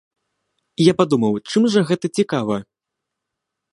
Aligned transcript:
Я 0.83 0.93
падумаў, 1.01 1.33
чым 1.49 1.67
жа 1.75 1.81
гэта 1.91 2.05
цікава? 2.21 2.57